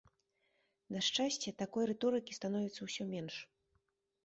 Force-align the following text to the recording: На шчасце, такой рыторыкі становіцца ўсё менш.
На 0.95 0.99
шчасце, 1.07 1.53
такой 1.61 1.83
рыторыкі 1.93 2.39
становіцца 2.39 2.81
ўсё 2.91 3.03
менш. 3.13 3.35